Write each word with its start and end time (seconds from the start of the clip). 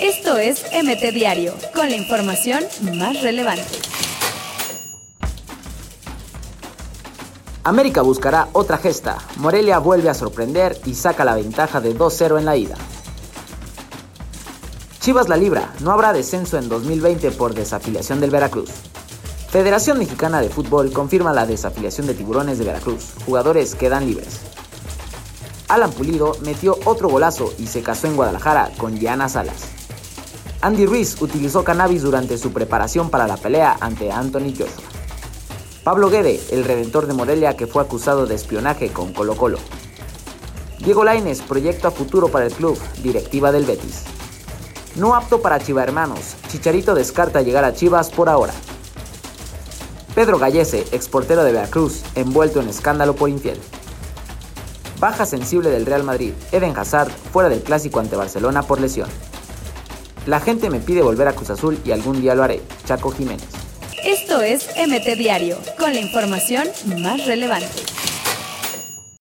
Esto 0.00 0.36
es 0.38 0.64
MT 0.72 1.12
Diario, 1.12 1.54
con 1.74 1.88
la 1.88 1.96
información 1.96 2.64
más 2.94 3.22
relevante. 3.22 3.62
América 7.64 8.02
buscará 8.02 8.48
otra 8.52 8.78
gesta. 8.78 9.18
Morelia 9.36 9.78
vuelve 9.78 10.08
a 10.08 10.14
sorprender 10.14 10.80
y 10.86 10.94
saca 10.94 11.24
la 11.24 11.34
ventaja 11.34 11.80
de 11.80 11.94
2-0 11.94 12.38
en 12.38 12.44
la 12.46 12.56
ida. 12.56 12.76
Chivas 15.00 15.28
la 15.28 15.36
libra, 15.36 15.72
no 15.80 15.92
habrá 15.92 16.12
descenso 16.12 16.58
en 16.58 16.68
2020 16.68 17.30
por 17.32 17.54
desafiliación 17.54 18.20
del 18.20 18.30
Veracruz. 18.30 18.70
Federación 19.50 19.98
Mexicana 19.98 20.40
de 20.40 20.48
Fútbol 20.48 20.92
confirma 20.92 21.32
la 21.32 21.46
desafiliación 21.46 22.06
de 22.06 22.14
Tiburones 22.14 22.58
de 22.58 22.64
Veracruz. 22.64 23.12
Jugadores 23.24 23.74
quedan 23.74 24.06
libres. 24.06 24.40
Alan 25.68 25.92
Pulido 25.92 26.36
metió 26.42 26.78
otro 26.86 27.10
golazo 27.10 27.52
y 27.58 27.66
se 27.66 27.82
casó 27.82 28.06
en 28.06 28.16
Guadalajara 28.16 28.70
con 28.78 28.98
Diana 28.98 29.28
Salas. 29.28 29.64
Andy 30.62 30.86
Ruiz 30.86 31.20
utilizó 31.20 31.62
cannabis 31.62 32.02
durante 32.02 32.38
su 32.38 32.52
preparación 32.52 33.10
para 33.10 33.26
la 33.26 33.36
pelea 33.36 33.76
ante 33.80 34.10
Anthony 34.10 34.50
Joshua. 34.52 34.88
Pablo 35.84 36.08
Guede, 36.10 36.40
el 36.50 36.64
redentor 36.64 37.06
de 37.06 37.12
Morelia 37.12 37.56
que 37.56 37.66
fue 37.66 37.82
acusado 37.82 38.26
de 38.26 38.34
espionaje 38.34 38.88
con 38.88 39.12
Colo 39.12 39.36
Colo. 39.36 39.58
Diego 40.80 41.04
Laines 41.04 41.42
proyecto 41.42 41.86
a 41.86 41.90
futuro 41.90 42.28
para 42.28 42.46
el 42.46 42.52
club, 42.52 42.78
directiva 43.02 43.52
del 43.52 43.66
Betis. 43.66 44.04
No 44.96 45.14
apto 45.14 45.42
para 45.42 45.60
Chiva 45.60 45.82
Hermanos, 45.82 46.36
Chicharito 46.50 46.94
descarta 46.94 47.42
llegar 47.42 47.64
a 47.64 47.74
Chivas 47.74 48.10
por 48.10 48.28
ahora. 48.28 48.54
Pedro 50.14 50.38
Gallese, 50.38 50.86
exportero 50.92 51.44
de 51.44 51.52
Veracruz, 51.52 52.02
envuelto 52.14 52.60
en 52.60 52.68
escándalo 52.68 53.14
por 53.14 53.28
infiel. 53.28 53.60
Baja 55.00 55.26
sensible 55.26 55.70
del 55.70 55.86
Real 55.86 56.02
Madrid, 56.02 56.32
Eden 56.50 56.76
Hazard 56.76 57.10
fuera 57.32 57.48
del 57.48 57.62
clásico 57.62 58.00
ante 58.00 58.16
Barcelona 58.16 58.62
por 58.62 58.80
lesión. 58.80 59.08
La 60.26 60.40
gente 60.40 60.70
me 60.70 60.80
pide 60.80 61.02
volver 61.02 61.28
a 61.28 61.32
Cruz 61.32 61.50
Azul 61.50 61.78
y 61.84 61.92
algún 61.92 62.20
día 62.20 62.34
lo 62.34 62.42
haré. 62.42 62.60
Chaco 62.84 63.10
Jiménez. 63.10 63.46
Esto 64.04 64.40
es 64.40 64.68
MT 64.76 65.16
Diario, 65.16 65.56
con 65.78 65.92
la 65.94 66.00
información 66.00 66.68
más 67.00 67.26
relevante. 67.26 67.68